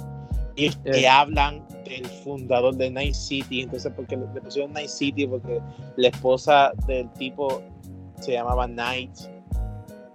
[0.56, 1.20] Y te Yeah.
[1.20, 3.62] hablan del fundador de Night City.
[3.62, 5.60] Entonces, porque le, le pusieron Night City porque
[5.96, 7.62] la esposa del tipo
[8.20, 9.10] se llamaba Night.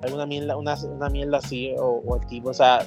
[0.04, 2.80] Alguna mierda, una, una mierda así, o, o el tipo, o sea,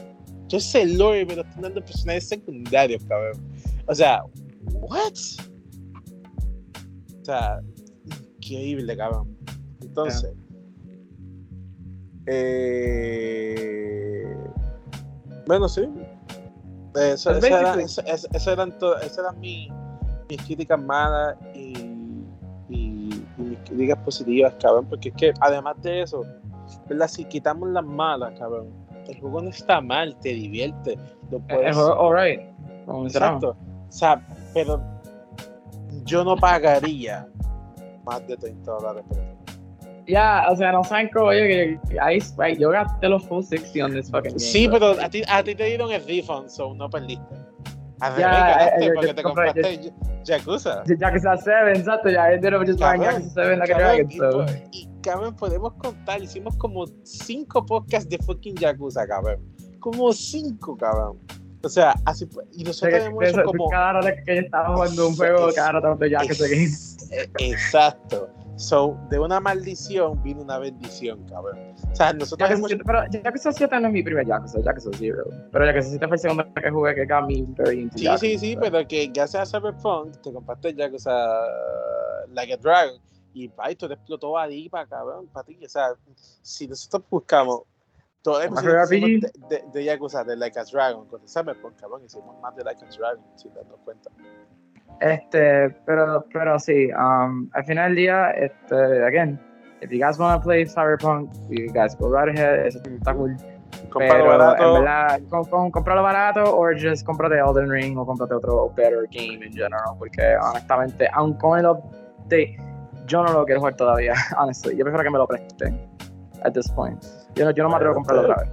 [0.48, 3.42] yo sé lore, pero están dando personajes secundarios, cabrón.
[3.86, 4.22] O sea,
[4.72, 5.12] what?
[7.20, 7.60] O sea,
[8.38, 9.36] increíble, cabrón.
[9.82, 10.32] Entonces,
[12.26, 14.36] eh,
[15.46, 15.82] bueno, sí.
[16.94, 17.72] Eso, eso era-
[18.04, 19.38] eso- eso- eran
[20.26, 21.72] mis críticas malas y,
[22.68, 24.86] y- y mis críticas positivas, cabrón.
[24.88, 26.24] Porque es que además de eso,
[26.88, 27.08] ¿verdad?
[27.08, 28.68] Si quitamos las malas, cabrón,
[29.08, 30.96] el juego no está mal, te divierte.
[31.30, 31.76] Lo El puedes.
[32.86, 33.42] Como mencionamos.
[33.44, 33.56] Exacto.
[33.88, 34.80] O sea, pero
[36.04, 37.26] yo no pagaría
[38.04, 39.18] más de 30 dólares por
[40.10, 43.84] Ya, o sea, no saben cómo yo que ahí, right, yo gasté los full 60
[43.84, 44.38] on this fucking game.
[44.40, 44.78] Sí, bro.
[44.78, 47.24] pero a ti, a ti te dieron el refund, so no perdiste.
[48.00, 49.92] A Ya, ganaste eh, yo- porque yo te compré- compraste
[50.24, 50.82] Yakuza.
[50.98, 54.16] Yakuza 7, exacto, ya ended up just buying Yakuza 7 like a cabrón, dragon, y,
[54.16, 54.46] so.
[54.72, 59.38] y, cabrón, podemos contar, hicimos como cinco podcasts de fucking Yakuza, cabrón.
[59.80, 61.18] Como cinco, cabrón.
[61.62, 62.26] O sea, así.
[62.52, 63.68] Y nosotros De- hemos de- hecho de- como.
[63.68, 66.62] Cada hora que yo estaba jugando un juego, cada rato de Yakuza Game.
[66.64, 68.30] Ex- eh, Exacto.
[68.60, 71.74] So, de una maldición vino una bendición, cabrón.
[71.90, 74.90] O sea, nosotros Yakuza hemos 7, pero Yakuza 7 no es mi primer Yakuza, Yakuza
[74.98, 75.24] 0.
[75.50, 78.20] Pero Yakuza 7 fue el segundo que jugué que got me very into Sí, Yakuza.
[78.20, 81.40] sí, sí, pero que gracias a Cyberpunk te compraste Yakuza
[82.28, 83.00] Like a Dragon
[83.32, 85.58] y esto te explotó a Dipa, cabrón, para ti.
[85.64, 85.94] O sea,
[86.42, 87.62] si nosotros buscamos
[88.20, 92.38] todo el que de, de, de Yakuza de Like a Dragon con Cyberpunk, cabrón, hicimos
[92.42, 94.10] más de Like a Dragon, si te das cuenta.
[95.00, 99.40] Este, pero, pero sí, um, al final del día, este, again,
[99.80, 103.34] if you guys want to play Cyberpunk, you guys go right ahead, eso está cool.
[103.90, 104.66] Compralo pero barato.
[104.66, 109.06] en verdad, con, con, comprarlo barato o just cómprate Elden Ring o cómprate otro better
[109.10, 112.56] game in general, porque honestamente, aun con el update,
[113.06, 114.76] yo no lo quiero jugar todavía, honestly.
[114.76, 115.80] Yo prefiero que me lo presten
[116.44, 117.02] at this point.
[117.34, 118.50] Yo no, yo no me atrevo a comprarlo otra vez.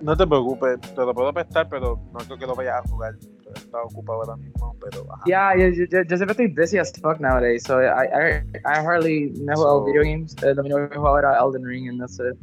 [0.00, 3.14] No te preocupes, te lo puedo prestar, pero no creo que lo vayas a jugar.
[3.54, 5.22] Está ocupado ahora mismo, pero ajá.
[5.26, 9.32] Yeah, yo, yo, yo, siempre estoy busy as fuck nowadays, so I, I, I hardly
[9.40, 10.34] no So- video games.
[10.42, 12.36] Lo único que jugado era Elden Ring and that's it.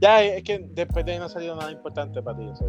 [0.00, 2.48] Ya, es que después de ahí no ha salido nada importante para ti.
[2.54, 2.66] so.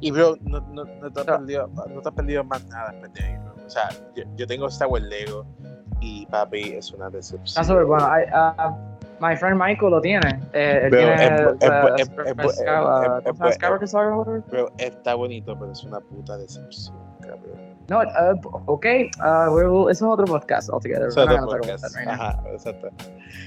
[0.00, 1.38] Y, bro, no, no, no, te has No.
[1.38, 3.54] perdido, no te has perdido más nada después de ahí, bro.
[3.66, 5.46] O sea, yo, yo tengo Star Wars Lego
[6.00, 7.44] y papi es una decepción.
[7.44, 8.04] Está súper bueno.
[8.04, 8.72] I, uh,
[9.20, 10.28] my friend Michael lo tiene.
[10.52, 11.40] Eh, él Pero tiene es.
[14.50, 17.72] Bro, está bonito, pero es una puta decepción, cabrón.
[17.88, 18.86] No, uh, ok,
[19.18, 21.08] uh, we will, eso es otro podcast altogether.
[21.08, 21.96] Es otro podcast.
[21.96, 22.08] right.
[22.08, 22.88] Ajá, exacto.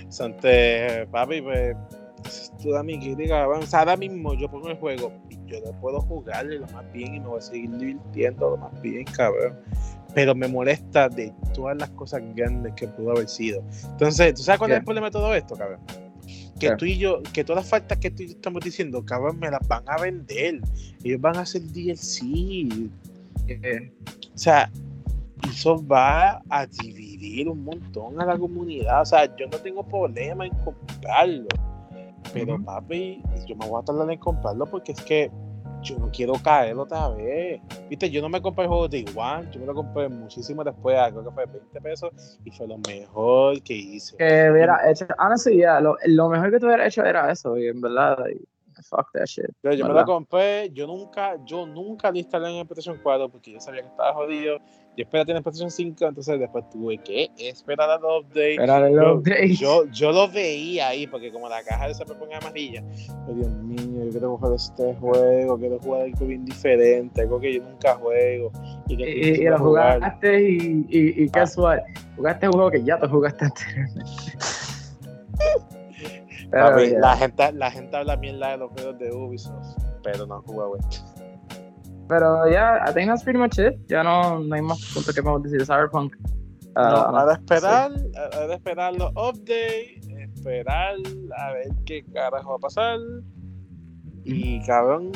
[0.09, 1.75] Sonte, papi, pues,
[2.25, 3.41] es toda mi crítica.
[3.41, 3.63] cabrón.
[3.63, 6.91] O sea, ahora mismo yo pongo el juego y yo no puedo jugarle lo más
[6.91, 9.55] bien y me voy a seguir divirtiendo lo más bien, cabrón.
[10.13, 13.61] Pero me molesta de todas las cosas grandes que pudo haber sido.
[13.91, 14.79] Entonces, ¿tú sabes cuál es Yeah.
[14.79, 15.79] el problema de todo esto, cabrón?
[16.59, 19.37] Que tú y yo, que todas las faltas que tú y yo estamos diciendo, cabrón,
[19.39, 20.61] me las van a vender.
[21.03, 22.89] Ellos van a hacer DLC.
[24.33, 24.69] O sea,
[25.49, 29.01] eso va a dividir un montón a la comunidad.
[29.01, 31.47] O sea, yo no tengo problema en comprarlo.
[32.33, 35.31] Pero, papi, yo me voy a tardar en comprarlo porque es que
[35.85, 37.61] yo no quiero caer otra vez.
[37.89, 40.97] Viste, yo no me compré el juego de Iguan, yo me lo compré muchísimo después,
[41.11, 44.17] creo que fue 20 pesos, y fue lo mejor que hice.
[44.17, 47.67] Que hubiera hecho, honestly, yeah, lo, lo mejor que tú hubieras hecho era eso, y
[47.67, 48.17] en verdad,
[48.89, 49.45] fuck that shit.
[49.61, 53.29] Pero yo me lo compré, yo nunca, yo nunca lo instalé en el PlayStation 4
[53.29, 54.59] porque yo sabía que estaba jodido.
[54.97, 58.55] Yo esperé tener PlayStation 5, entonces después tuve que esperar al update.
[58.55, 59.55] El Yo- update.
[59.55, 62.81] Yo, yo lo veía ahí, porque como la caja de esa me ponía amarilla,
[63.27, 67.55] oh, Dios mío, yo quiero jugar este juego, quiero jugar algo bien diferente, algo que
[67.55, 68.51] yo nunca juego.
[68.87, 71.43] Y, que Y, y- lo jugaste y, y, y Ah.
[71.57, 71.79] what?
[72.15, 74.11] Jugaste un juego que ya te jugaste anteriormente.
[76.61, 76.99] Papi, yeah.
[76.99, 80.97] la, gente, la gente habla mierda de los juegos de Ubisoft, pero no jugado esto.
[82.07, 83.73] Pero yeah, I think that's pretty much it.
[83.87, 86.15] Ya no, no hay más punto que podemos decir de Cyberpunk.
[86.17, 87.91] No, Ah, ahora esperar,
[88.33, 90.95] ahora esperar los updates, esperar
[91.37, 92.99] a ver qué carajo va a pasar.
[94.25, 95.11] Y cabrón,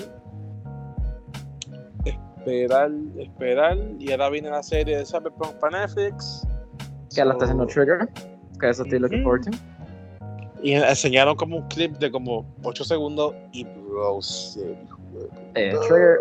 [2.06, 3.78] esperar, esperar.
[4.00, 6.46] Y ahora viene la serie de Cyberpunk para Netflix.
[7.16, 8.08] que la está haciendo So- Trigger.
[8.60, 9.30] Que eso estoy looking Ujú.
[9.30, 9.58] forward to.
[10.62, 14.76] Y enseñaron como un clip de como 8 segundos y bro, se
[15.56, 16.18] Eh, Trigger,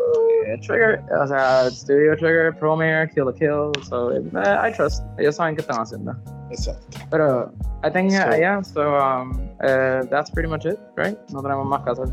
[0.47, 3.71] eh, Trigger, o sea, Studio Trigger, Promare, Kill the Kill.
[3.89, 4.23] So, eh,
[4.69, 5.05] I trust.
[5.19, 6.17] Ellos saben qué están haciendo.
[6.51, 6.99] Exacto.
[7.11, 7.53] Pero,
[7.85, 11.17] I think, yeah, So- yeah, so, um, uh, that's pretty much it, right?
[11.31, 12.09] No tenemos más que hacer.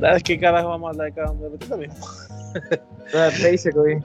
[0.00, 2.06] Dale, ¿qué carajo vamos a hablar de cada uno de lo mismo?
[3.12, 4.02] Uh, basically,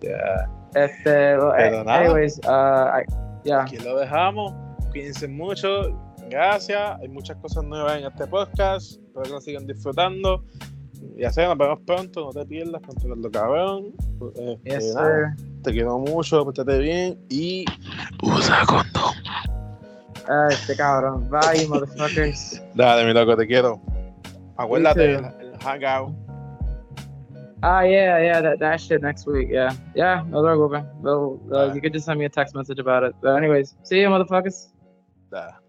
[0.00, 0.48] Ya.
[0.74, 1.98] este, well, Pero eh, nada.
[2.00, 3.04] anyways, uh, I,
[3.44, 4.52] yeah, Aquí lo dejamos.
[4.90, 5.90] Cuídense mucho.
[6.32, 6.98] Gracias.
[6.98, 8.92] Hay muchas cosas nuevas en este podcast.
[8.92, 10.42] Espero que nos sigan disfrutando.
[11.16, 12.24] Ya sé, nos vemos pronto.
[12.24, 12.80] No te pierdas.
[12.80, 13.92] Controlando cabrón.
[14.34, 15.46] Este, yes, nada, sir.
[15.62, 16.42] Te quiero mucho.
[16.42, 17.22] Pórtate bien.
[17.28, 17.66] Y
[18.22, 19.14] usa condón.
[20.26, 21.28] Ah, este cabrón.
[21.28, 22.62] Bye, motherfuckers.
[22.74, 23.82] Dale, mi loco, te quiero.
[24.56, 26.14] Acuérdate, el, el hangout.
[27.62, 29.48] Ah, yeah, yeah, that, that shit next week.
[29.50, 30.84] Yeah, yeah, no te preocupes.
[31.00, 33.14] Well, uh, you could just send me a text message about it.
[33.20, 34.72] But anyways, see you, motherfuckers.
[35.30, 35.61] Da.